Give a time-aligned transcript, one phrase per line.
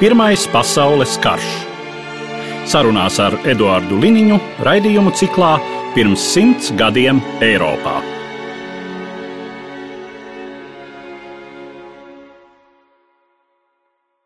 [0.00, 1.44] Pirmais pasaules karš.
[2.64, 5.50] Sarunās ar Eduāru Liniņu raidījumu ciklā
[5.92, 7.98] Pirms simts gadiem Eiropā.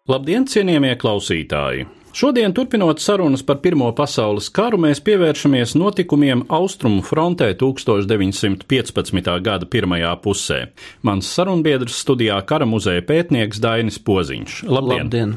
[0.07, 1.89] Labdien, cienījamie klausītāji!
[2.15, 9.33] Šodien, turpinot sarunas par Pirmo pasaules karu, mēs pievēršamies notikumiem Austrumu frontē 1915.
[9.43, 10.61] gada pirmajā pusē.
[11.03, 14.61] Mans sarunbiedrs studijā kara muzeja pētnieks Dainis Poziņš.
[14.71, 15.11] Labdien!
[15.11, 15.35] Labdien.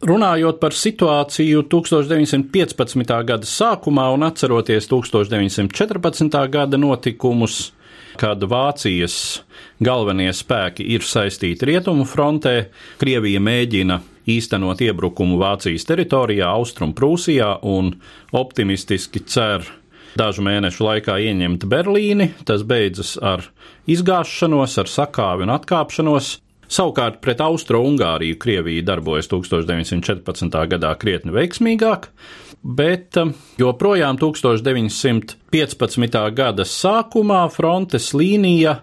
[0.00, 3.10] Runājot par situāciju 1915.
[3.28, 6.38] gada sākumā un atceroties 1914.
[6.48, 7.74] gada notikumus,
[8.16, 9.42] kad Vācijas
[9.76, 17.92] galvenie spēki ir saistīti Rietumu frontē, Krievija mēģina īstenot iebrukumu Vācijas teritorijā, Austrum Prūsijā un
[18.32, 19.68] optimistiski cer
[20.16, 22.32] dažu mēnešu laikā ieņemt Berlīni.
[22.48, 23.44] Tas beidzas ar
[23.84, 26.38] izgāšanos, ar sakāvi un atkāpšanos.
[26.70, 30.54] Savukārt pret Austro-Ungāriju Krievija darbojas 1914.
[30.70, 32.06] gadā krietni veiksmīgāk,
[32.62, 36.18] bet um, joprojām 1915.
[36.38, 38.76] gada sākumā frontes līnija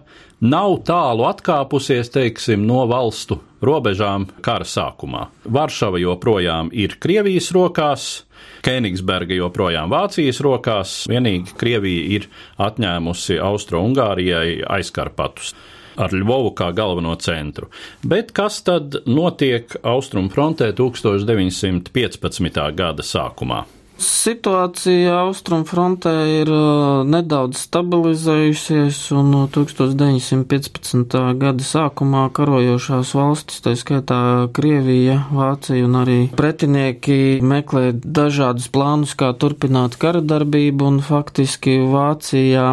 [0.44, 5.26] nav tālu atkāpusies, teiksim, no valstu robežām kara sākumā.
[5.48, 8.27] Varšava joprojām ir Krievijas rokās,
[8.66, 12.28] Kēnigsberga joprojām Vācijas rokās, vienīgi Krievija ir
[12.68, 15.54] atņēmusi Austro-Ungārijai aizkarpatus
[15.98, 17.70] ar Lvovu kā galveno centru.
[18.06, 22.62] Bet kas tad notiek Austrumfrontē 1915.
[22.78, 23.64] gada sākumā?
[23.98, 31.16] Situācija Austrumfrontē ir uh, nedaudz stabilizējusies, un 1915.
[31.40, 34.20] gada sākumā karojošās valstis, tā skaitā
[34.54, 42.68] Krievija, Vācija un arī pretinieki meklē dažādus plānus, kā turpināt kara darbību, un faktiski Vācijā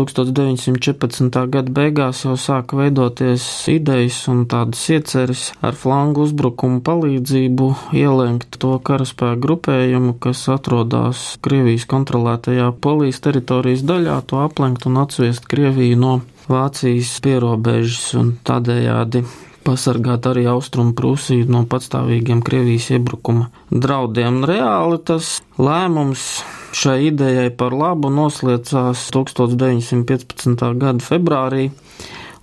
[0.00, 1.44] 1914.
[1.58, 8.78] gada beigās jau sāka veidoties idejas un tādas ieceres ar flangu uzbrukumu palīdzību ielenkt to
[8.80, 15.96] karaspēku grupējumu, kas atrodas atrodas Krievijas kontrolētajā polijas teritorijas daļā, to aplenkt un atsviest Krieviju
[15.98, 16.12] no
[16.46, 19.24] Vācijas pierobežas un tādējādi
[19.66, 24.44] pasargāt arī Austrumu Prūsiju no patstāvīgiem Krievijas iebrukuma draudiem.
[24.46, 30.64] Reāli tas lēmums šai idejai par labu nosliecās 1915.
[30.78, 31.72] gada februārī.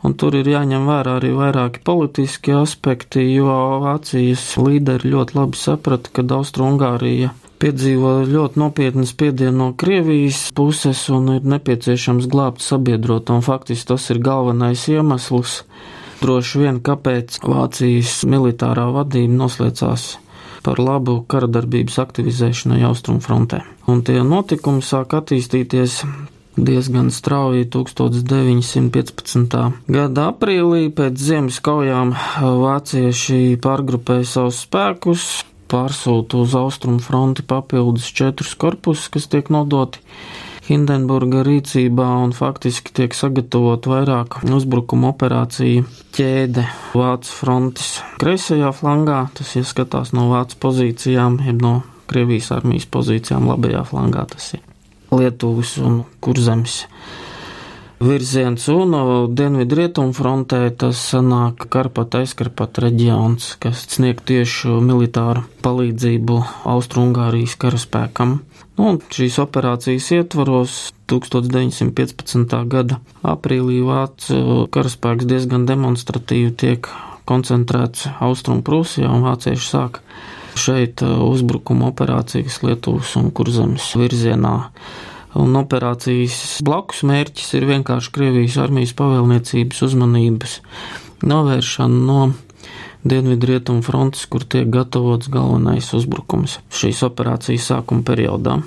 [0.03, 3.55] Un tur ir jāņem vērā arī vairāki politiski aspekti, jo
[3.87, 7.31] Vācijas līderi ļoti labi saprata, ka Austrumgārija
[7.61, 14.07] piedzīvo ļoti nopietnu spiedienu no Krievijas puses un ir nepieciešams glābt sabiedroto, un faktiski tas
[14.13, 15.63] ir galvenais iemesls,
[16.21, 20.07] droši vien, kāpēc Vācijas militārā vadība noslēdzās
[20.65, 23.61] par labu karadarbības aktivizēšanai Austrumfrontē.
[23.87, 26.01] Un tie notikumi sāk attīstīties
[26.57, 29.59] diezgan strauji 1915.
[29.93, 35.27] gada aprīlī pēc ziemas kaujām vācieši pārgrupēja savus spēkus,
[35.71, 40.03] pārsūta uz austrumu fronti papildus četrus korpusus, kas tiek nodoti
[40.67, 45.85] Hindenburga rīcībā un faktiski tiek sagatavot vairāk uzbrukuma operāciju
[46.17, 51.77] ķēde Vācu frontes kreisajā flangā, tas ieskatās no Vācu pozīcijām, jeb no
[52.11, 54.63] Krievijas armijas pozīcijām labajā flangā, tas ir
[55.15, 56.81] Lietuvas un Kurzemes
[57.99, 58.93] virziens, un
[59.33, 66.37] dienvidu rietumu frontē tas sanāk Karpata aizkarpata reģions, kas snieg tieši militāru palīdzību
[66.69, 68.37] Austrungārijas karaspēkam.
[68.77, 70.77] Nu, un šīs operācijas ietvaros
[71.09, 72.55] 1915.
[72.69, 76.89] gada aprīlī Vācu karaspēks diezgan demonstratīvi tiek
[77.27, 80.01] koncentrēts Austrum Prūsijā, un vācieši sāk
[80.57, 84.55] šeit uzbrukuma operācijas Lietuvas un Kurzemes virzienā
[85.37, 90.59] un operācijas blakus mērķis ir vienkārši Krievijas armijas pavēlniecības uzmanības
[91.27, 92.21] novēršana no
[93.07, 98.57] Dienvidu rietumu frontes, kur tiek gatavots galvenais uzbrukums šīs operācijas sākuma periodā.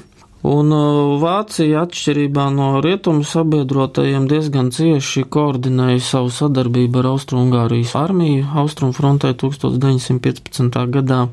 [0.41, 8.47] Un uh, Vācija, atšķirībā no rietumu sabiedrotajiem, diezgan cieši koordinēja savu sadarbību ar Austrumgārijas armiju
[8.63, 10.81] Austrumfrontē 1915.
[10.97, 11.27] gadā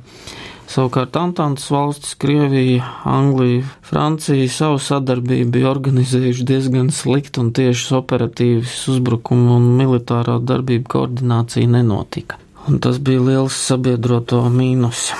[0.67, 8.73] Savukārt Antantas valstis, Krievija, Anglija, Francija savu sadarbību bija organizējuši diezgan slikti un tiešas operatīvas
[8.91, 12.39] uzbrukumu un militārā darbība koordinācija nenotika.
[12.67, 15.11] Un tas bija liels sabiedroto mīnus.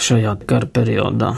[0.00, 1.34] šajā kara periodā.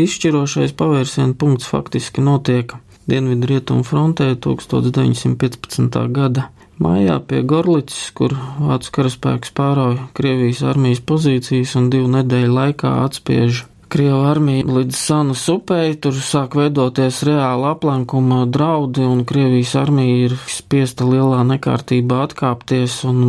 [0.00, 2.76] Izšķirošais pavērsiena punkts faktiski notiek
[3.06, 5.98] Dienvidu rietumu frontē 1915.
[6.10, 12.90] gada Mājā pie Gorlicas, kur vācu karaspēks pārauja Krievijas armijas pozīcijas un divu nedēļu laikā
[13.06, 20.26] atspiež Krievu armiju līdz Sanas upei, tur sāk veidoties reāla aplenkuma draudi, un Krievijas armija
[20.26, 23.24] ir spiesta lielā nekārtībā atkāpties, un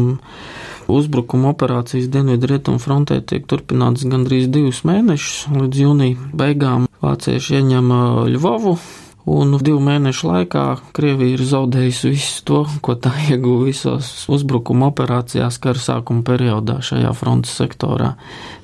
[0.92, 7.94] uzbrukuma operācijas Dienvidrietumu frontē tiek turpināts gandrīz divus mēnešus, līdz jūnija beigām vācieši ieņem
[8.34, 8.80] Ļuvovu,
[9.28, 10.62] Un divu mēnešu laikā
[10.96, 17.12] Krievija ir zaudējusi visu to, ko tā ieguva visos uzbrukuma operācijās kara sākuma periodā šajā
[17.18, 18.14] frontes sektorā,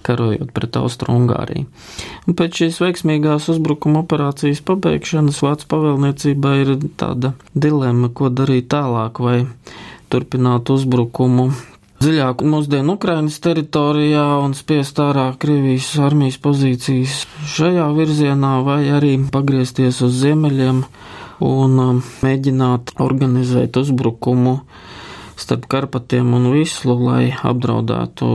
[0.07, 1.67] karojot pret Austru-Ungāriju.
[2.27, 9.19] Un pēc šīs veiksmīgās uzbrukuma operācijas pabeigšanas Vācu pavēlniecībā ir tāda dilemma, ko darīt tālāk,
[9.19, 9.37] vai
[10.13, 11.51] turpināt uzbrukumu
[12.03, 17.21] dziļāk mūsdienu Ukrainas teritorijā un spiest ārā Krievijas armijas pozīcijas
[17.53, 20.81] šajā virzienā, vai arī pagriezties uz ziemeļiem
[21.47, 24.57] un um, mēģināt organizēt uzbrukumu
[25.39, 28.31] starp Karpatiem un Vislu, lai apdraudētu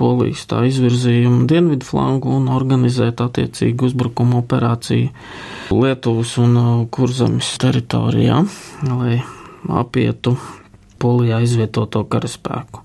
[0.00, 8.40] Polijas tā izvirzījumu dienvidu flangu un organizēt attiecīgu uzbrukumu operāciju Lietuvas un uh, Kurzemes teritorijā,
[8.88, 9.20] lai
[9.82, 10.38] apietu
[11.04, 12.83] Polijā izvietoto karaspēku.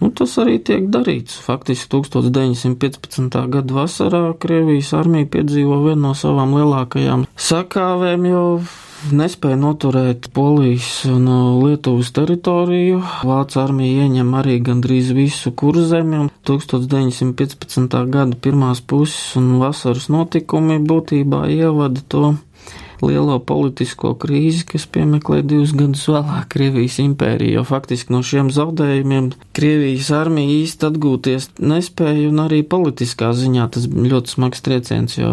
[0.00, 1.38] Nu, tas arī tiek darīts.
[1.40, 3.38] Faktiski 1915.
[3.52, 8.42] gada vasarā Krievijas armija piedzīvo vienu no savām lielākajām sakāvēm, jo
[9.16, 11.28] nespēja noturēt Polijas un
[11.62, 13.00] Lietuvas teritoriju.
[13.28, 17.96] Vācu armija ieņem arī gandrīz visu kurzemi, un 1915.
[18.12, 22.34] gada pirmās puses un vasaras notikumi būtībā ievada to
[23.04, 29.32] lielo politisko krīzi, kas piemeklē divus gadus vēlāk Krievijas impēriju, jo faktiski no šiem zaudējumiem
[29.56, 35.32] Krievijas armija īsti atgūties nespēja, un arī politiskā ziņā tas ļoti smags trieciens, jo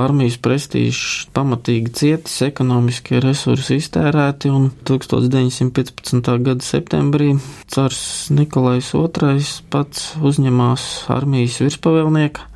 [0.00, 6.34] armijas prestīžs pamatīgi cietis, ekonomiskie resursi iztērēti, un 1915.
[6.46, 7.34] gada septembrī
[7.72, 8.02] cars
[8.34, 12.55] Nikolais II pats uzņemās armijas virspavēlnieka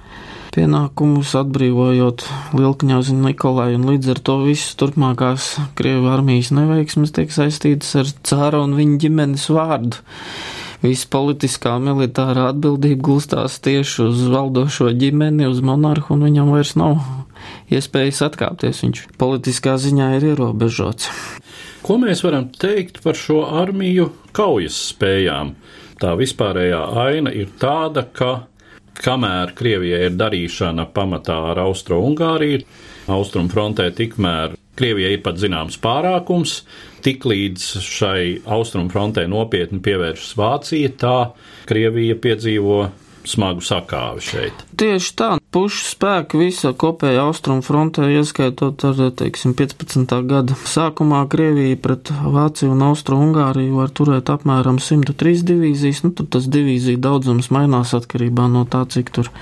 [0.55, 2.25] pienākumus, atbrīvojot
[2.59, 8.63] Lielkņauzi Nikolai, un līdz ar to visas turpmākās Krievu armijas neveiksmes tiek saistītas ar cāra
[8.65, 10.01] un viņa ģimenes vārdu.
[10.81, 17.03] Visa politiskā militārā atbildība gulstās tieši uz valdošo ģimeni, uz monarhu, un viņam vairs nav
[17.73, 18.81] iespējas atkāpties.
[18.87, 21.11] Viņš politiskā ziņā ir ierobežots.
[21.85, 25.55] Ko mēs varam teikt par šo armiju kaujas spējām?
[26.01, 28.50] Tā vispārējā aina ir tāda, ka
[28.99, 32.65] kamēr Krievijai ir darīšana pamatā ar Austro-Ungāriju,
[33.11, 36.61] Austrumfrontē tikmēr Krievijai ir pat zināms pārākums,
[37.05, 41.17] tiklīdz šai Austrumfrontē nopietni pievēršas Vācija, tā
[41.69, 42.81] Krievija piedzīvo
[43.29, 44.65] smagu sakāvi šeit.
[44.81, 50.15] Tieši tā, pušu spēki visa kopēja austrumu frontē, ieskaitot ar, teiksim, 15.
[50.31, 56.49] gada sākumā Krievija pret Vāciju un Austru-Ungāriju var turēt apmēram 103 divīzijas, nu tad tas
[56.51, 59.33] divīzija daudzums mainās atkarībā no tā, cik tur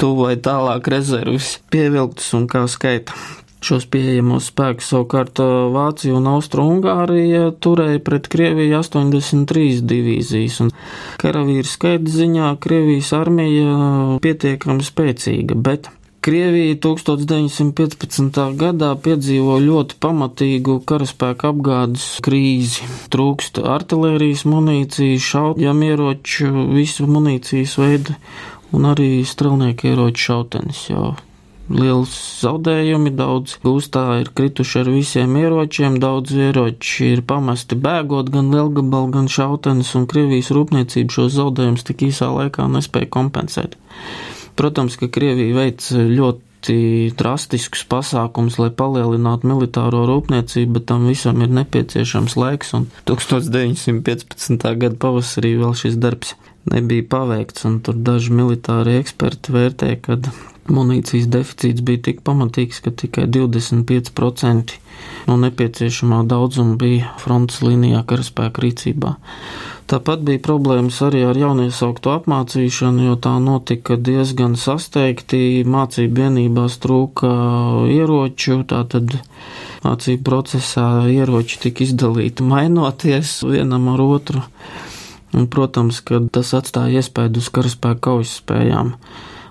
[0.00, 3.14] tuvu vai tālāk rezervis pievilktas un kā skaita.
[3.58, 5.40] Šos pieejamos spēkus savukārt
[5.74, 10.70] Vācija un Austro-Ungārija turēja pret Krieviju 83 divīzijas, un
[11.18, 15.90] karavīru skaita ziņā Krievijas armija pietiekami spēcīga, bet
[16.22, 18.40] Krievija 1915.
[18.60, 22.86] gadā piedzīvo ļoti pamatīgu karaspēku apgādes krīzi.
[23.14, 28.18] Trūkst artilērijas munīcijas, šaujamieroču, visu munīcijas veidu
[28.74, 31.14] un arī strelnieku ieroču šautenis jau
[31.68, 38.50] liels zaudējumi, daudz gūstā ir krituši ar visiem ieročiem, daudz ieroči ir pamesti bēgot gan
[38.54, 43.76] lielgabalu, gan šautenes, un Krievijas rūpniecība šos zaudējumus tik īsā laikā nespēja kompensēt.
[44.58, 51.52] Protams, ka Krievija veic ļoti drastiskus pasākums, lai palielinātu militāro rūpniecību, bet tam visam ir
[51.60, 54.68] nepieciešams laiks, un 1915.
[54.82, 56.34] gada pavasarī vēl šis darbs
[56.68, 60.18] nebija paveikts, un tur daži militāri eksperti vērtē, ka
[60.72, 64.76] munīcijas deficīts bija tik pamatīgs, ka tikai 25%
[65.28, 69.16] no nepieciešamā daudzuma bija frontes līnijā karaspēka rīcībā.
[69.88, 75.62] Tāpat bija problēmas arī ar jauniesauktu apmācīšanu, jo tā notika diezgan sasteigti.
[75.64, 77.30] Mācību vienībās trūka
[77.88, 79.16] ieroču, tātad
[79.86, 84.44] mācību procesā ieroči tika izdalīti mainoties vienam ar otru.
[85.32, 88.92] Un, protams, ka tas atstāja iespēju uz karaspēka kaujas spējām.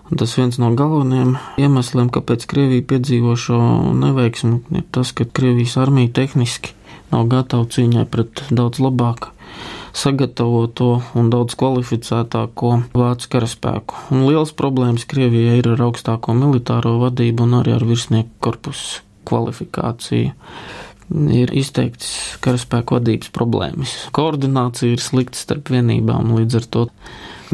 [0.07, 3.57] Tas viens no galvenajiem iemesliem, kāpēc Krievija piedzīvo šo
[3.99, 6.71] neveiksmu, ir tas, ka Krievijas armija tehniski
[7.11, 9.33] nav gatava cīņai pret daudz labāk
[9.97, 14.03] sagatavoto un daudz kvalificētāko vācu karaspēku.
[14.13, 20.31] Un liels problēmas Krievijai ir ar augstāko militāro vadību un arī ar virsnieku korpusu kvalifikāciju.
[21.07, 23.93] Ir izteikts karaspēku vadības problēmas.
[24.15, 26.83] Koordinācija ir slikta starp vienībām, līdz ar to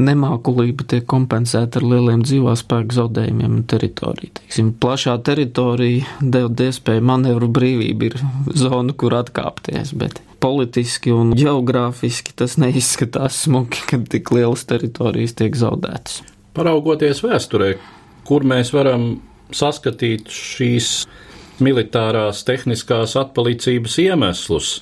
[0.01, 4.31] nemākulība tiek kompensēta ar lieliem dzīvā spēku zaudējumiem un teritoriju.
[4.39, 12.33] Teiksim, plašā teritorija deva iespēju manevru brīvību, ir zona, kur atkāpties, bet politiski un geogrāfiski
[12.35, 16.23] tas neizskatās smuki, kad tik lielas teritorijas tiek zaudētas.
[16.57, 17.75] Paraugoties vēsturē,
[18.27, 19.13] kur mēs varam
[19.53, 20.89] saskatīt šīs
[21.61, 24.73] militārās tehniskās atpalicības iemeslus.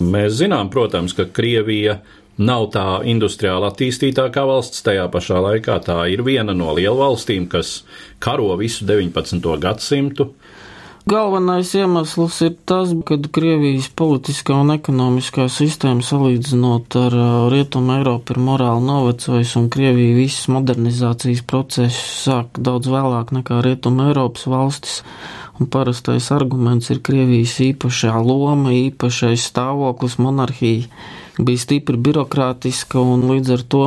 [0.00, 1.98] Mēs zinām, protams, ka Krievija
[2.40, 7.80] nav tā industriāli attīstītākā valsts, tajā pašā laikā tā ir viena no lielvalstīm, kas
[8.22, 9.42] karo visu 19.
[9.60, 10.30] gadsimtu.
[11.10, 17.16] Galvenais iemesls ir tas, ka Krievijas politiskā un ekonomiskā sistēma salīdzinot ar
[17.50, 24.06] Rietumu Eiropu ir morāli novecojusi, un Krievija visas modernizācijas procesus sāk daudz vēlāk nekā Rietumu
[24.06, 25.00] Eiropas valstis.
[25.58, 30.86] Un parastais arguments ir Krievijas īpašā loma, īpašais stāvoklis, monarhija
[31.42, 33.86] bija stipri birokrātiska un līdz ar to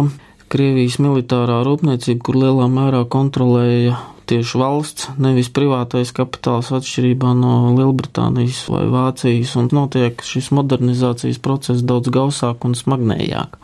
[0.51, 8.63] Krievijas militārā rūpniecība, kur lielā mērā kontrolēja tieši valsts, nevis privātais kapitāls atšķirībā no Lielbritānijas
[8.71, 13.59] vai Vācijas, un notiek šis modernizācijas process daudz gausāk un smagnējāk.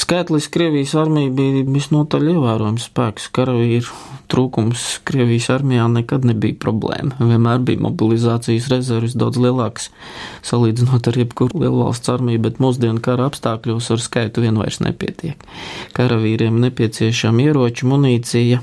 [0.00, 3.28] Skaitliski Krievijas armija bija visnotaļ ievērojams spēks.
[3.36, 3.92] Karavīru
[4.30, 7.16] trūkums Krievijas armijā nekad nebija problēma.
[7.18, 9.90] Vienmēr bija mobilizācijas rezerves daudz lielākas
[10.46, 15.42] salīdzinot ar jebkuru lielvalsts armiju, bet mūsdienu kara apstākļos ar skaitu vien vairs nepietiek.
[15.96, 18.62] Karavīriem nepieciešama ieroču munīcija,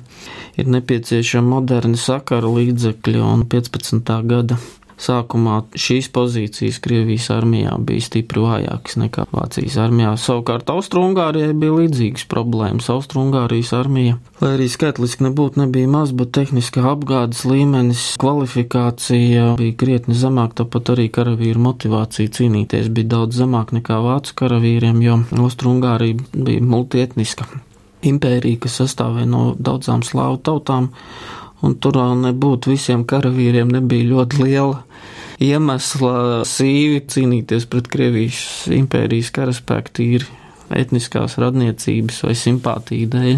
[0.58, 4.18] ir nepieciešama moderni sakara līdzekļi un 15.
[4.32, 4.60] gada
[4.98, 10.16] Sākumā šīs pozīcijas Krievijas armijā bija stipri vājākas nekā Vācijas armijā.
[10.18, 12.90] Savukārt Austrumgārijai bija līdzīgas problēmas.
[12.90, 20.18] Austrumgārijas armija, lai arī skaitliski nebūtu nebija maz, bet tehniskā apgādes līmenis, kvalifikācija bija krietni
[20.18, 26.66] zemāk, tāpat arī karavīru motivācija cīnīties bija daudz zemāk nekā vācu karavīriem, jo Austrumgārija bija
[26.66, 27.46] multietniska
[28.06, 30.90] impērija, kas sastāvēja no daudzām slāvu tautām
[31.66, 34.84] un tur nebūtu visiem karavīriem nebija ļoti liela
[35.44, 40.30] iemesla sīvi cīnīties pret Krievijas impērijas karaspēku tīri
[40.74, 43.38] etniskās radniecības vai simpātiju dēļ.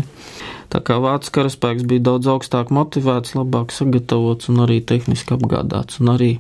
[0.70, 6.14] Tā kā vācu karaspēks bija daudz augstāk motivēts, labāk sagatavots un arī tehniski apgādāts, un
[6.14, 6.32] arī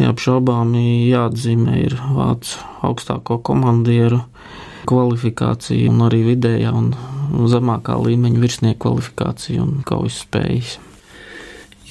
[0.00, 4.22] neapšaubāmi jāatzīmē ir vācu augstāko komandieru
[4.88, 6.92] kvalifikācija un arī vidējā un
[7.48, 10.78] zemākā līmeņa virsnieku kvalifikācija un kaujas spējas.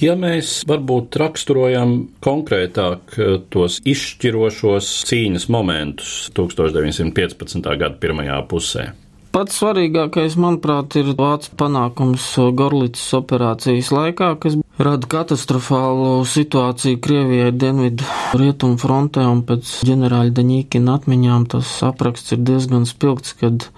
[0.02, 1.92] Ja mēs varbūt raksturojam
[2.24, 7.70] konkrētāk eh, tos izšķirošos cīņas momentus 1915.
[7.78, 8.88] gada pirmajā pusē.
[9.32, 18.04] Pats svarīgākais, manuprāt, ir vācu panākums Gorlicas operācijas laikā, kas rada katastrofālu situāciju Krievijai dienvidu
[18.36, 23.70] rietumu frontē, un pēc ģenerāļa Daņīkina atmiņām tas apraksts ir diezgan spilgts, kad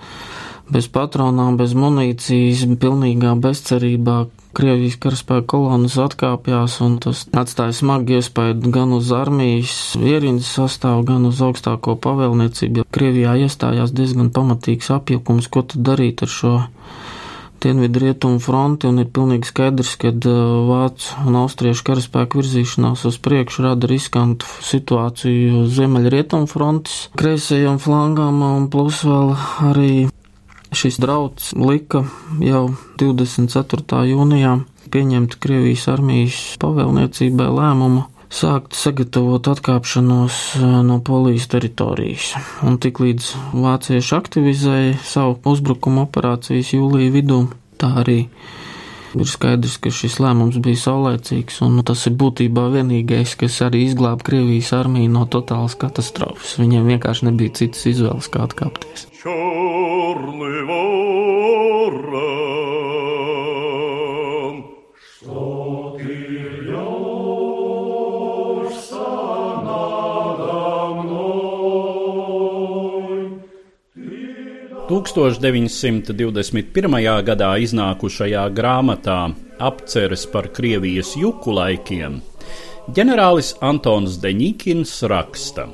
[0.73, 8.71] bez patronām, bez munīcijas, pilnīgā bezcerībā Krievijas karaspēka kolonas atkāpjās, un tas atstāja smagi iespēju
[8.75, 12.87] gan uz armijas ierīnas sastāvu, gan uz augstāko pavēlniecību.
[12.95, 16.55] Krievijā iestājās diezgan pamatīgs apjukums, ko tad darīt ar šo
[17.65, 23.19] dienvidu rietumu fronti, un ir pilnīgi skaidrs, ka uh, vācu un austriešu karaspēku virzīšanās uz
[23.25, 29.35] priekšu rada riskantu situāciju ziemeļa rietumu frontes kreisajām flangām, un plus vēl
[29.73, 29.95] arī
[30.75, 32.03] Šis drauds lika
[32.43, 32.65] jau
[32.99, 34.01] 24.
[34.11, 34.57] jūnijā
[34.95, 38.05] pieņemt Krievijas armijas pavēlniecībai lēmumu
[38.35, 42.33] sākt sagatavot atkāpšanos eh, no polijas teritorijas.
[42.67, 47.41] Un tiklīdz vācieši aktivizēja savu uzbrukuma operācijas jūlija vidū,
[47.79, 48.25] tā arī
[49.23, 53.85] ir skaidrs, ka šis lēmums bija saulēcīgs, un nu, tas ir būtībā vienīgais, kas arī
[53.89, 56.57] izglāba Krievijas armiju no totālas katastrofas.
[56.63, 59.07] Viņiem vienkārši nebija citas izvēles, kā atkāpties.
[59.23, 62.25] Čorni, vorra.
[74.89, 77.23] 1921.
[77.25, 82.21] gadā iznākušajā grāmatā Apceres par Krievijas juku laikiem
[82.93, 85.65] ģenerālis Antons Deņikins raksta.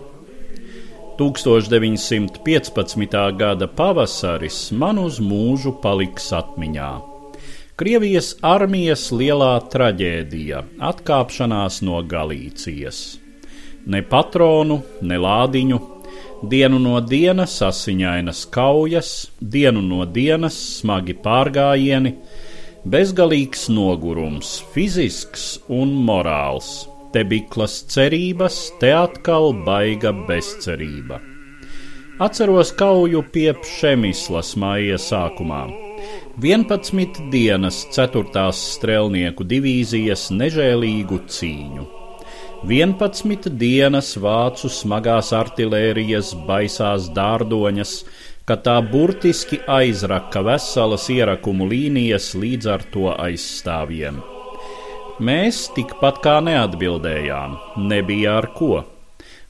[1.19, 3.35] 1915.
[3.37, 7.01] gada pavasaris man uz mūžu paliks atmiņā.
[7.81, 13.19] Krievijas armijas lielā traģēdija- atkāpšanās no Galīcijas.
[13.87, 15.81] Ne patronu, ne lādiņu,
[16.41, 19.09] Dienu no dienas asiņainas kaujas,
[19.41, 22.15] dienu no dienas smagi pārgājieni,
[22.89, 26.71] bezgalīgs nogurums, fizisks un morāls,
[27.13, 31.21] te biklas cerības, te atkal baiga bezcerība.
[32.25, 35.67] Atceros kauju pie Pšemislas māja sākumā.
[36.41, 38.49] 11 dienas 4.
[38.57, 42.00] strēlnieku divīzijas nežēlīgu cīņu.
[42.61, 47.93] 11 dienas vācu smagās artilērijas baisās dārdoņas,
[48.45, 54.21] kad tā burtiski aizraka veselas ierakumu līnijas līdz ar to aizstāvjiem.
[55.25, 57.57] Mēs tikpat kā neatbildējām,
[57.89, 58.85] nebija ar ko.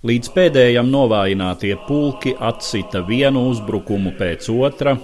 [0.07, 4.95] Līdz pēdējam novājinātie pulki atsita vienu uzbrukumu pēc otra,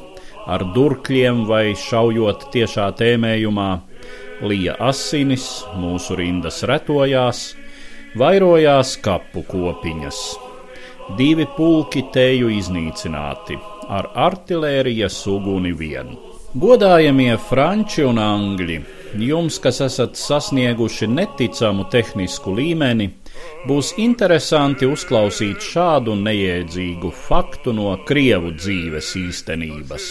[0.47, 3.71] ar durkļiem vai šaujot tiešā tēmējumā,
[4.47, 7.49] lija asinis, mūsu rindas retojās,
[8.19, 10.21] vairojās kapu kopiņas.
[11.19, 13.59] Divi pulki teju iznīcināti,
[13.89, 16.17] ar artilērijas uguni vien.
[16.57, 18.81] Godājamie franči un angļi,
[19.21, 23.11] jums, kas esat sasnieguši neticamu tehnisku līmeni,
[23.67, 30.07] Būs interesanti uzklausīt šādu neiedzīgu faktu no krievu dzīves īstenības.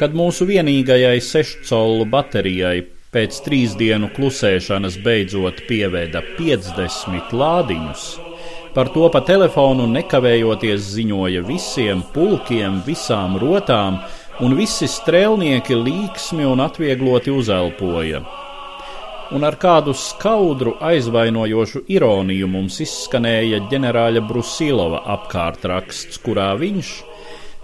[0.00, 2.78] Kad mūsu vienīgajai sešcolu baterijai
[3.14, 8.06] pēc trīs dienu klusēšanas beidzot pieveda 50 lādiņus,
[8.76, 14.00] par to pa telefonu nekavējoties ziņoja visiem pulkiem, visām rotām,
[14.44, 18.20] un visi strēlnieki līksmi un atviegloti uzelpoja.
[19.34, 26.92] Un ar kādu skaudru, aizvainojošu ironiju mums izskanēja ģenerāļa Brusilova apkārtraksts, kurā viņš,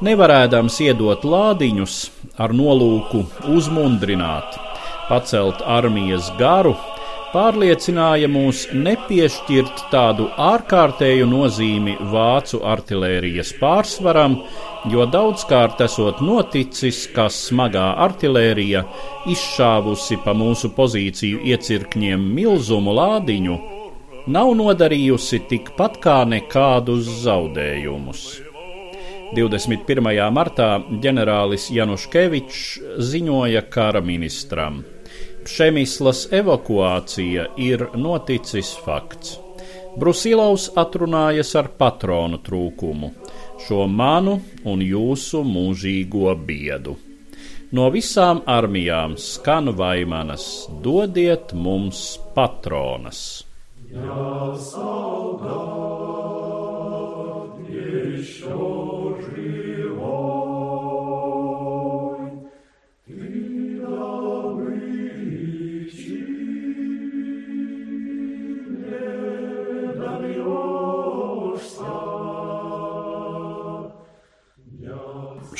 [0.02, 2.00] nevarēdams iedot lādiņus,
[2.42, 3.22] ar nolūku
[3.52, 4.58] uzmundrināt,
[5.08, 6.74] pacelt armijas garu,
[7.32, 14.36] pārliecināja mūs nepiešķirt tādu ārkārtēju nozīmi vācu artilērijas pārsvaram,
[14.92, 18.84] jo daudzkārt esot noticis, ka smagā artilērija,
[19.32, 23.58] izšāvusi pa mūsu pozīciju iecirkņiem milzumu lādiņu,
[24.36, 28.51] nav nodarījusi tikpat kā nekādus zaudējumus.
[29.32, 30.28] 21.
[30.28, 30.66] martā
[31.00, 32.64] ģenerālis Januškevičs
[33.00, 34.82] ziņoja kara ministram.
[35.48, 39.38] Šemislas evakuācija ir noticis fakts.
[39.96, 43.08] Brusilovs atrunājas ar patronu trūkumu,
[43.64, 44.36] šo manu
[44.68, 46.98] un jūsu mūžīgo biedu.
[47.72, 52.04] No visām armijām skan vaimanas, dodiet mums
[52.36, 53.46] patronas!
[53.92, 54.31] Jā,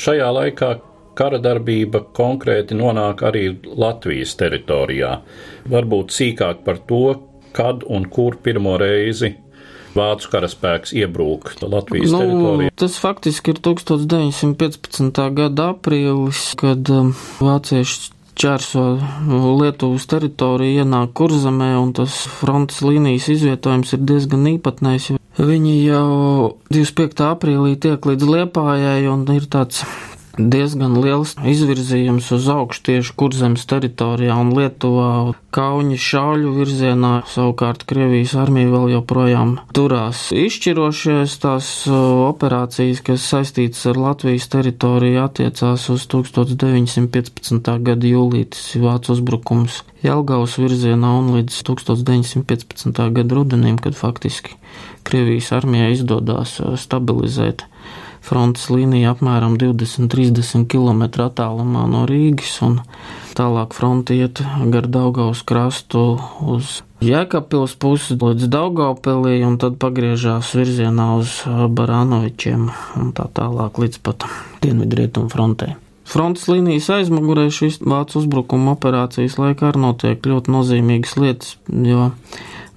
[0.03, 0.71] Šajā laikā
[1.19, 5.19] kara darbība konkrēti nonāk arī Latvijas teritorijā.
[5.71, 7.05] Varbūt sīkāk par to,
[7.57, 9.35] kad un kur pirmo reizi
[9.93, 12.75] vācu karaspēks iebrūk Latvijas nu, teritorijā.
[12.83, 15.23] Tas faktiski ir 1915.
[15.37, 17.13] gada aprīlis, kad um,
[17.45, 18.13] vācieši
[18.43, 18.85] čērso
[19.61, 25.13] Lietuvas teritoriju, ienāk kurzemē, un tas frontes līnijas izvietojums ir diezgan īpatnējs.
[25.43, 27.19] Viņi jau 25.
[27.33, 29.81] aprīlī tiek līdz Liepājai, un ir tāds
[30.39, 38.35] diezgan liels izvirzījums uz augšu tieši kurzemes teritorijā un Lietuvā kauņa šauļu virzienā, savukārt Krievijas
[38.41, 40.31] armija vēl joprojām turās.
[40.33, 47.73] Izšķirošies tās operācijas, kas saistītas ar Latvijas teritoriju, attiecās uz 1915.
[47.85, 53.05] gada jūlītis vācu uzbrukums Jelgavas virzienā un līdz 1915.
[53.19, 54.57] gada rudenim, kad faktiski
[55.07, 57.67] Krievijas armijai izdodās stabilizēt
[58.23, 62.81] frontes līnija apmēram 20-30 km attālumā no Rīgas, un
[63.37, 66.07] tālāk fronte iet gar Daugaus krastu
[66.41, 72.69] uz Jēkabpils pusi līdz Daugaupilī, un tad pagriežās virzienā uz Baranovičiem
[73.01, 74.29] un tā tālāk līdz pat
[74.63, 75.75] Dienvidrietumu frontei.
[76.07, 82.11] Frontes līnijas aizmugurē šīs vācu uzbrukuma operācijas laikā arī notiek ļoti nozīmīgas lietas, jo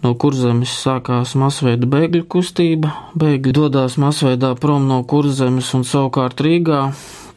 [0.05, 2.91] No kurzemes sākās masveida bēgļu kustība.
[3.17, 6.81] Bēgļi dodas masveidā prom no kurzemes un savukārt Rīgā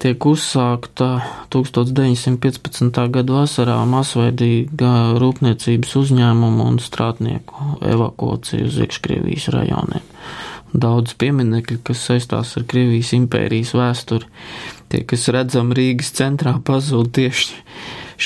[0.02, 1.08] tiek uzsākta
[1.54, 3.00] 1915.
[3.14, 10.04] gada vasarā masveidīga rūpniecības uzņēmumu un strādnieku evakuācija uz iekškrievijas rajoniem.
[10.76, 14.28] Daudz pieminekļu, kas saistās ar Krievijas impērijas vēsturi,
[14.92, 17.62] tie, kas redzam Rīgas centrā, pazūd tieši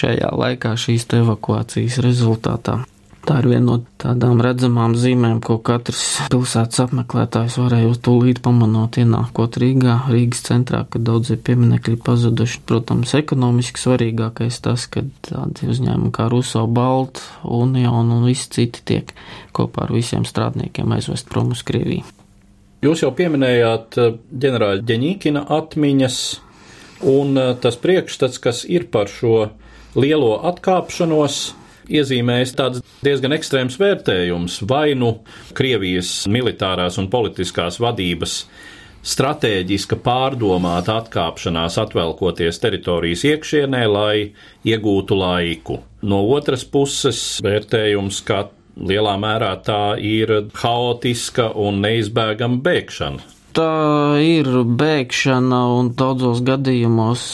[0.02, 2.83] šajā laikā šīs evakuācijas rezultātā.
[3.23, 9.59] Tā ir viena no tādām redzamām zīmēm, ko katrs pilsētas apmeklētājs varēja tūlīt pamanot, ienākot
[9.63, 12.65] Rīgā, Rīgas centrā, kad daudzie pieminekļi pazuduši.
[12.67, 19.15] Protams, ekonomiski svarīgākais tas, ka tādi uzņēmumi kā Ruso, Balt, Union un visi citi tiek
[19.55, 22.03] kopā ar visiem strādniekiem aizvest prom uz Krieviju.
[22.83, 26.21] Jūs jau pieminējāt eh, ģenerāļa Ģeņīkina atmiņas,
[27.07, 29.53] un eh, tas priekšstats, kas ir par šo
[29.95, 31.43] lielo atkāpšanos,
[31.90, 35.14] iezīmējis tāds diezgan ekstrēms vērtējums vai nu
[35.57, 38.42] Krievijas militārās un politiskās vadības
[39.03, 44.16] stratēģiska pārdomāta atkāpšanās atvelkoties teritorijas iekšienē, lai
[44.68, 45.81] iegūtu laiku.
[46.07, 48.45] No otras puses, vērtējums, ka
[48.79, 57.25] lielā mērā tā ir haotiska un neizbēgama bēgšana tā ir bēgšana, un daudzos gadījumos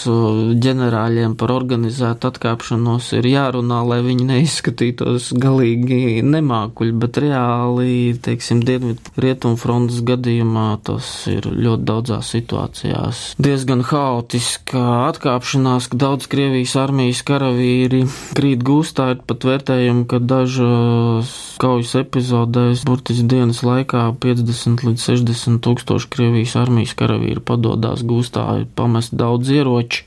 [0.63, 9.15] ģenerāļiem par organizētu atkāpšanos ir jārunā, lai viņi neizskatītos galīgi nemākuļi, bet reāli, teiksim, Dienvidu
[9.23, 13.23] rietumfrontes gadījumā tas ir ļoti daudzās situācijās.
[13.41, 18.05] Diezgan haotiska atkāpšanās, ka daudz Krievijas armijas karavīri
[18.37, 25.63] krīt gūstā, ir pat vērtējumi, ka dažas kaujas epizodēs burtiski dienas laikā 50 līdz 60
[25.65, 30.05] tūkstoši Krievijas armijas karavīri padodās gūstā, ir pamest daudz ieroči,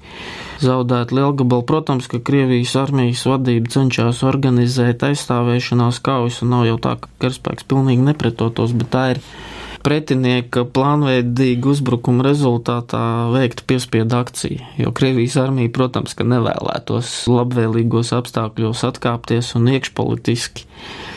[0.63, 1.65] zaudēt lielgabalu.
[1.67, 7.67] Protams, ka Krievijas armijas vadība cenšas organizēt aizstāvēšanās kaujas, un nav jau tā, ka karaspēks
[7.71, 9.23] pilnīgi nepretotos, bet tā ir
[9.86, 18.84] pretinieka plānveidīga uzbrukuma rezultātā veikta piespiedu akcija, jo Krievijas armija, protams, ka nevēlētos labvēlīgos apstākļos
[18.91, 20.67] atkāpties un iekšpolitiski.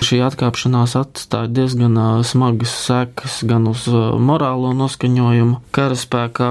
[0.04, 6.50] Šī atkāpšanās atstāja diezgan smagas sekas gan uz morālo noskaņojumu karaspēkā,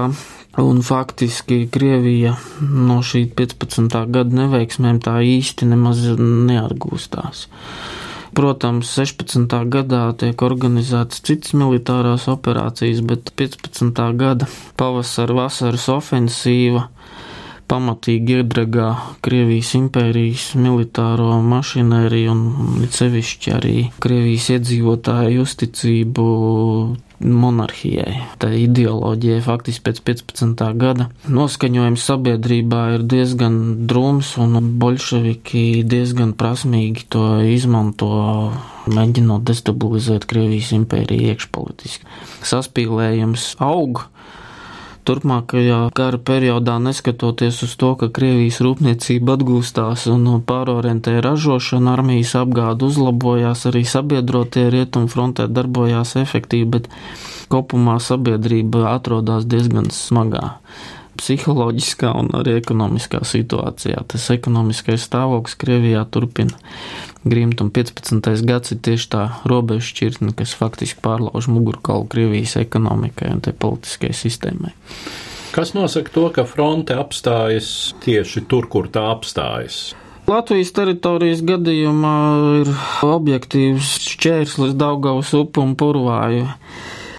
[0.56, 3.96] Un faktiski Krievija no šī 15.
[4.14, 7.48] gada neveiksmēm tā īsti nemaz neatgūstās.
[8.34, 9.46] Protams, 16.
[9.70, 14.00] gadā tiek organizētas citas militārās operācijas, bet 15.
[14.18, 14.48] gada
[14.80, 16.88] pavasara vasaras ofensīva
[17.70, 18.88] pamatīgi iedragā
[19.24, 26.26] Krievijas impērijas militāro mašinēriju un sevišķi arī Krievijas iedzīvotāju uzticību
[27.24, 28.20] monarhijai.
[28.40, 30.64] Tā ideoloģija faktiski pēc 15.
[30.80, 33.58] gada noskaņojums sabiedrībā ir diezgan
[33.90, 38.10] drūms, un bolševiki diezgan prasmīgi to izmanto,
[38.90, 42.08] mēģinot destabilizēt Krievijas impēriju iekšpolitiski.
[42.44, 44.04] Saspīlējums aug,
[45.04, 52.88] Turpmākajā kara periodā, neskatoties uz to, ka Krievijas rūpniecība atgūstās un pārorientēja ražošanu, armijas apgāde
[52.88, 56.88] uzlabojās, arī sabiedrotie rietumfrontē darbojās efektīvi, bet
[57.52, 60.54] kopumā sabiedrība atrodas diezgan smagā
[61.20, 64.00] psiholoģiskā un arī ekonomiskā situācijā.
[64.10, 66.56] Tas ekonomiskais stāvoklis Krievijā turpina
[67.24, 68.44] grimt, un 15.
[68.46, 74.16] gads ir tieši tā robeža šķirtne, kas faktiski pārlauž mugurkaulu Krievijas ekonomikai un tai politiskajai
[74.16, 74.72] sistēmai.
[75.54, 77.68] Kas nosaka to, ka fronte apstājas
[78.02, 79.94] tieši tur, kur tā apstājas?
[80.24, 82.16] Latvijas teritorijas gadījumā
[82.62, 82.70] ir
[83.04, 86.48] objektīvs šķērslis Daugavas upu un Purvāju.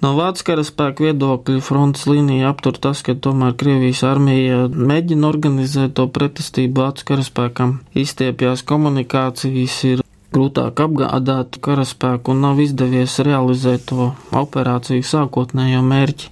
[0.06, 6.06] No Vācijas karaspēka viedokļa frontes līnija aptur tas, ka tomēr Krievijas armija mēģina organizēt to
[6.14, 7.72] pretestību Vācijas karaspēkam.
[7.98, 10.04] Izstiepjās komunikācijas ir
[10.36, 14.12] grūtāk apgādāt karaspēku un nav izdevies realizēt to
[14.44, 16.30] operāciju sākotnējo mērķi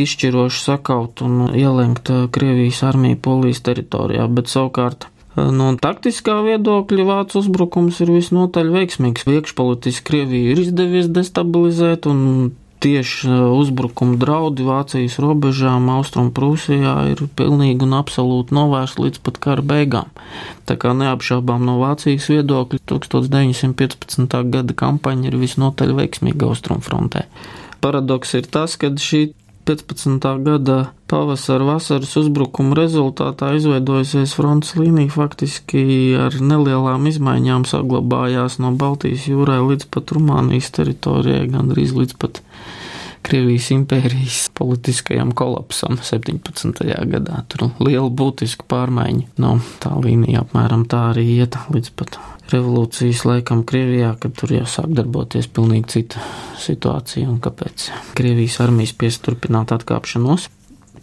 [0.00, 8.00] izšķiroši sakaut un ielenkt Krievijas armiju Polijas teritorijā, bet savukārt No taktiskā viedokļa vācu uzbrukums
[8.02, 9.28] ir visnotaļ veiksmīgs.
[9.30, 17.86] Iekšpolitiski Krieviju ir izdevies destabilizēt, un tieši e, uzbrukuma draudi Vācijas robežām Austrumprūsijā ir pilnīgi
[17.86, 20.10] un absolūti novērsti līdz pat kara beigām.
[20.68, 24.38] Tā kā neapšaubām no Vācijas viedokļa 1915.
[24.54, 27.26] gada kampaņa ir visnotaļ veiksmīga Austrumfrontē.
[27.80, 29.30] Paradoks ir tas, ka šī
[29.64, 30.42] 15.
[30.44, 30.76] gada
[31.10, 35.82] pavasara vasaras uzbrukuma rezultātā izveidojusies frontes līnija faktiski
[36.18, 42.40] ar nelielām izmaiņām saglabājās no Baltijas jūrai līdz pat Rumānijas teritorijai, gandrīz līdz pat
[43.22, 46.84] Krievijas impērijas politiskajam kolapsam 17.
[47.12, 47.42] gadā.
[47.52, 49.26] Tur liela būtiska pārmaiņa.
[49.42, 52.18] No tā līnija apmēram tā arī iet līdz pat
[52.50, 56.22] revolūcijas laikam Krievijā, kad tur jau sāk darboties pilnīgi cita
[56.60, 60.48] situācija un kāpēc Krievijas armijas spiest turpināt atkāpšanos.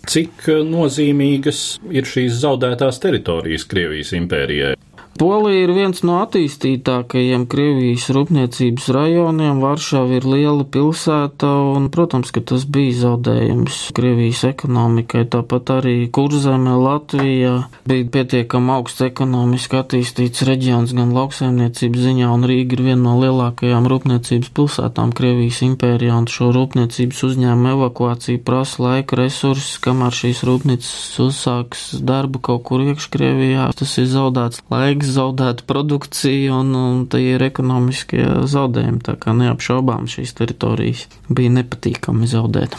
[0.08, 4.77] Cik nozīmīgas ir šīs zaudētās teritorijas Krievijas impērijai?
[5.18, 9.62] Polija ir viens no attīstītākajiem Krievijas rūpniecības rajoniem.
[9.64, 15.24] Varšava ir liela pilsēta, un, protams, ka tas bija zaudējums Krievijas ekonomikai.
[15.34, 17.54] Tāpat arī Kurzemē, Latvijā
[17.90, 23.90] bija pietiekami augsts ekonomiski attīstīts reģions gan lauksaimniecības ziņā, un Rīga ir viena no lielākajām
[23.90, 30.94] rūpniecības pilsētām Krievijas impērijā, un šo rūpniecības uzņēmumu evakuācija prasa laika resursus, kamēr šīs rūpnīcas
[31.26, 33.72] uzsāks darbu kaut kur iekškrievijā.
[33.82, 39.04] Tas ir zaudēts laiks zaudētu produkciju un, un tie ir ekonomiskie zaudējumi.
[39.08, 42.78] Tā kā neapšaubām šīs teritorijas bija nepatīkami zaudēt.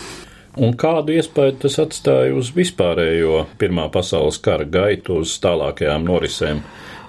[0.59, 6.65] Un kādu iespēju tas atstāja uz vispārējo Pirmā pasaules kara gaitu, uz tālākajām norisēm?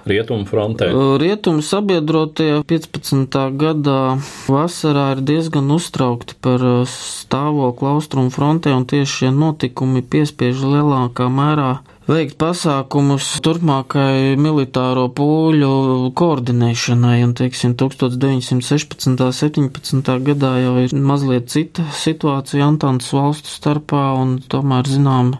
[0.06, 0.88] Rietumu frontē.
[1.20, 3.36] Rietumu sabiedrotie 15.
[3.60, 4.16] gadā
[4.48, 11.72] vasarā ir diezgan uztraukti par stāvokli austrumu frontē, un tieši šie notikumi piespiež lielākā mērā
[12.10, 19.20] veikt pasākumus turpmākai militāro pūļu koordinēšanai, un, teiksim, 1916.
[19.40, 20.16] 17.
[20.26, 25.36] gadā jau ir mazliet cita situācija Antantas valstu starpā, un tomēr, zinām,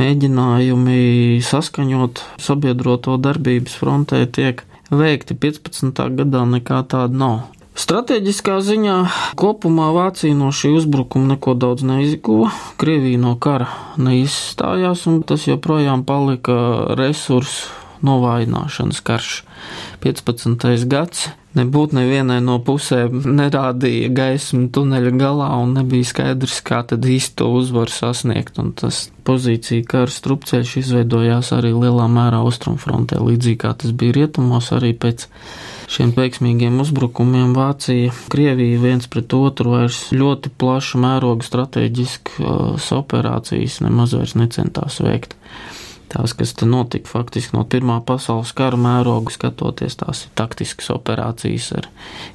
[0.00, 6.04] mēģinājumi saskaņot sabiedroto darbības frontē tiek veikti 15.
[6.18, 7.59] gadā nekā tāda nav.
[7.78, 8.96] Stratēģiskā ziņā
[9.38, 12.50] kopumā Vācija no šī uzbrukuma neko daudz neizguva.
[12.80, 16.56] Krievija no kara neizstājās, un tas joprojām palika
[16.98, 17.70] resursu
[18.06, 19.42] novājināšanas karš.
[20.02, 20.88] 15.
[20.88, 21.28] gads
[21.58, 27.92] nebūtu nevienai no pusēm nerādīja gaismu tuneļa galā un nebija skaidrs, kā tad īsto uzvaru
[27.92, 34.20] sasniegt, un tas pozīcija kara strupceļš izveidojās arī lielā mērā austrumfrontē, līdzīgi kā tas bija
[34.20, 35.26] rietumos arī pēc
[35.90, 44.14] šiem veiksmīgiem uzbrukumiem Vācija, Krievija viens pret otru vairs ļoti plašu mērogu strateģiskas operācijas nemaz
[44.16, 45.34] vairs necentās veikt.
[46.10, 51.68] Tās, kas te notika faktiski no Pirmā pasaules kara mēroga skatoties, tās ir taktiskas operācijas
[51.78, 51.86] ar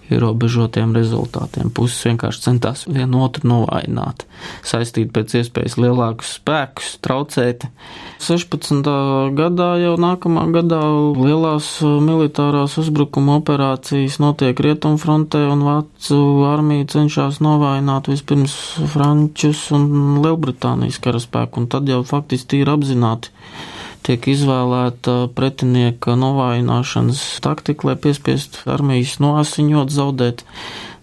[0.07, 1.73] ierobežotiem rezultātiem.
[1.75, 4.23] Puses vienkārši centās vienu otru novājināt,
[4.63, 7.67] saistīt pēc iespējas lielākus spēkus, traucēt.
[8.23, 8.87] 16.
[9.35, 10.79] gadā jau nākamā gadā
[11.19, 18.55] lielās militārās uzbrukuma operācijas notiek Rietumfrontē un Vācu armija cenšas novājināt vispirms
[18.95, 23.35] Frančus un Lielbritānijas karaspēku, un tad jau faktiski tīri apzināti
[24.05, 30.45] tiek izvēlēta pretinieka novājināšanas taktika, lai piespiestu armijas noasiņot, zaudēt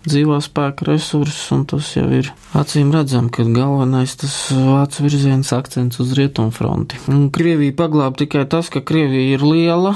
[0.06, 6.00] dzīvā spēka resursus, un tas jau ir acīm redzam, ka galvenais tas vācu virziens akcents
[6.02, 6.98] uz rietumfronti.
[7.12, 9.94] Un Krievija paglāb tikai tas, ka Krievija ir liela,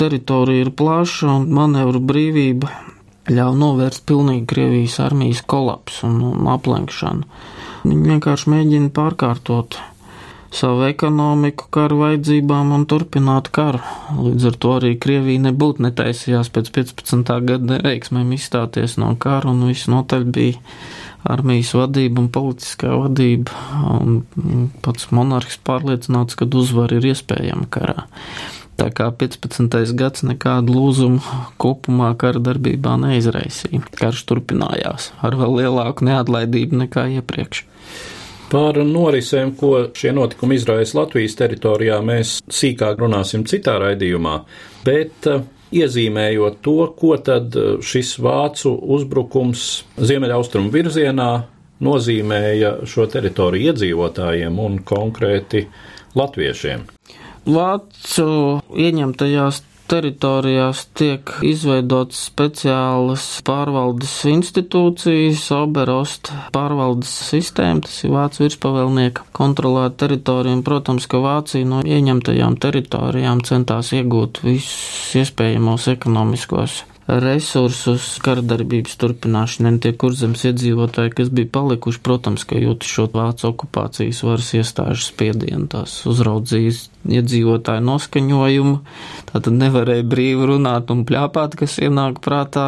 [0.00, 2.72] teritorija ir plaša un manevru brīvība
[3.32, 7.26] ļauj novērst pilnīgi Krievijas armijas kolapsu un, un aplenkšanu.
[7.86, 9.78] Viņi vienkārši mēģina pārkārtot
[10.56, 13.82] savu ekonomiku karu vajadzībām un turpināt karu.
[14.16, 17.32] Līdz ar to arī Krievija nebūtu netaisījās pēc 15.
[17.48, 20.62] gada neveiksmēm izstāties no kara un viss notaļ bija
[21.26, 23.52] armijas vadība un politiskā vadība,
[23.98, 28.06] un pats monarhs pārliecināts, ka uzvara ir iespējama karā.
[28.76, 29.72] Tā kā 15.
[29.96, 31.20] gads nekādu lūzumu
[31.60, 33.80] kopumā kara darbībā neizraisīja.
[33.96, 37.64] Karš turpinājās ar vēl lielāku neatlaidību nekā iepriekš.
[38.46, 44.36] Par norisēm, ko šie notikumi izraisa Latvijas teritorijā, mēs sīkāk runāsim citā raidījumā,
[44.86, 45.42] bet eh,
[45.74, 49.66] iezīmējot to, ko tad eh, šis vācu uzbrukums
[49.98, 51.30] ziemeļaustrumu virzienā
[51.82, 55.66] nozīmēja šo teritoriju iedzīvotājiem un konkrēti
[56.16, 56.86] latviešiem.
[57.50, 58.28] Vācu
[58.86, 70.06] ieņemtajās teritorijās tiek izveidotas speciālas pārvaldes institūcijas, Oberost pārvaldes sistēma, tas ir Vācu virspavēlnieka kontrolēta
[70.06, 78.96] teritorija, un, protams, ka Vācija no ieņemtajām teritorijām centās iegūt visus iespējamos ekonomiskos resursus karadarbības
[78.98, 79.76] turpināšanai.
[79.82, 85.68] Tie kurzemes iedzīvotāji, kas bija palikuši, protams, ka jūtas šo vācu okupācijas varas iestāžu spiedienu,
[85.70, 88.74] tās uzraudzīs iedzīvotāju noskaņojumu,
[89.30, 92.66] tātad nevarēja brīvi runāt un pļāpāt, kas ienāk prātā.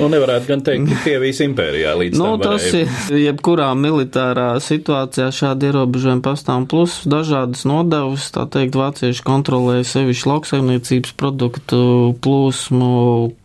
[0.00, 5.70] Nu, nevarētu gan teikt, ka Krievijas impērijā līdz nu, tas ir, jebkurā militārā situācijā šādi
[5.70, 11.80] ierobežojumi pastāv plus dažādas nodevas, tā teikt, vācieši kontrolēja sevišķi lauksaimniecības produktu
[12.24, 12.90] plūsmu,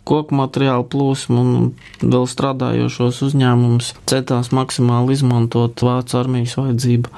[0.07, 1.51] koku materiālu plūsmu un
[2.01, 7.11] vēl strādājošos uzņēmumus centās maksimāli izmantot Vācu armijas vajadzību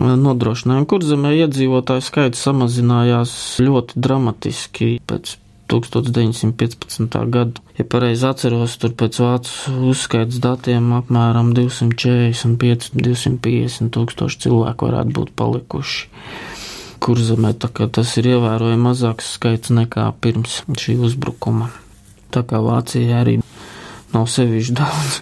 [0.00, 0.88] nodrošinājumu.
[0.88, 5.36] Kurzemē iedzīvotāju skaits samazinājās ļoti dramatiski pēc
[5.70, 7.30] 1915.
[7.30, 7.62] gada.
[7.78, 15.34] Ja pareizi atceros, tur pēc vācu uzskaits datiem apmēram 245, 250 tūkstoši cilvēku varētu būt
[15.38, 16.08] palikuši.
[17.02, 21.70] Kurzemē, tā kā tas ir ievērojami mazāks skaits nekā pirms šī uzbrukuma.
[22.30, 23.38] Tā kā Vācija arī
[24.14, 25.20] nav sevišķi daudz,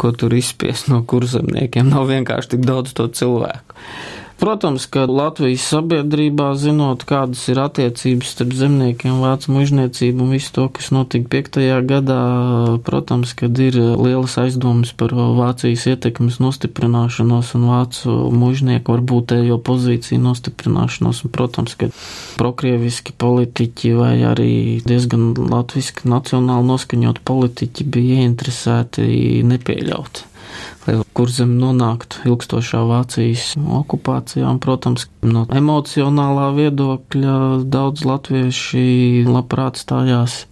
[0.00, 3.80] ko tur izspiest no kurzemniekiem, nav vienkārši tik daudz to cilvēku.
[4.36, 10.66] Protams, ka Latvijas sabiedrībā, zinot, kādas ir attiecības starp zemniekiem, vācu mužniecību un visu to,
[10.76, 11.56] kas notika 5.
[11.88, 12.18] gadā,
[12.84, 21.24] protams, kad ir lielas aizdomas par Vācijas ietekmes nostiprināšanos un vācu mužnieku varbūtējo pozīciju nostiprināšanos.
[21.24, 21.88] Un, protams, ka
[22.36, 24.52] prokrieviski politiķi vai arī
[24.84, 30.26] diezgan latviski nacionāli noskaņot politiķi bija ieinteresēti nepieļaut
[30.86, 34.46] lai kurzem nonāktu ilgstošā Vācijas okupācijā.
[34.48, 40.44] Un, protams, no emocionālā viedokļa daudz latvieši labprāt stājās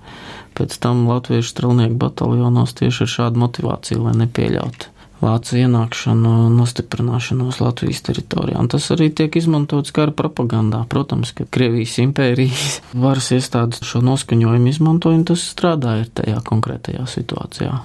[0.54, 4.90] pēc tam latviešu strelnieku bataljonos tieši ar šādu motivāciju, lai nepieļautu.
[5.24, 8.58] Vācu ienākšanu nostiprināšanos Latvijas teritorijā.
[8.60, 10.82] Un tas arī tiek izmantots kara propagandā.
[10.90, 17.78] Protams, ka Krievijas impērijas varas iestādes šo noskaņojumu izmantoja, un tas strādāja tajā konkrētajā situācijā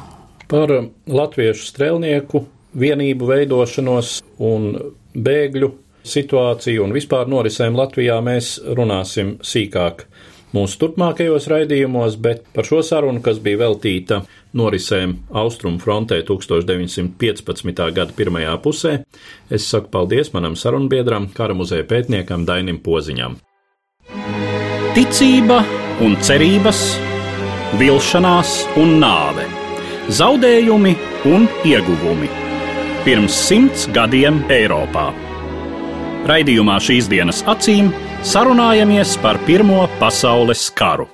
[0.49, 0.73] par
[1.09, 2.43] latviešu strēlnieku
[2.79, 4.71] vienību veidošanos un
[5.13, 5.71] bēgļu
[6.09, 10.05] situāciju un vispār norisēm Latvijā mēs runāsim sīkāk
[10.55, 14.23] mūsu turpmākajos raidījumos, bet par šo sarunu, kas bija veltīta
[14.57, 17.83] norisēm Austrumu frontē 1915.
[17.93, 18.95] gada pirmajā pusē,
[19.51, 23.37] es saku paldies manam sarunbiedram, kara muzeja pētniekam Dainim Poziņam.
[24.97, 25.61] Ticība
[26.01, 26.83] un cerības,
[27.77, 29.58] vilšanās un nāve
[30.09, 30.95] Zaudējumi
[31.29, 32.29] un ieguvumi
[33.05, 35.11] pirms simts gadiem Eiropā.
[36.29, 37.91] Raidījumā šīs dienas acīm
[38.25, 41.05] sarunājamies par Pirmo pasaules karu.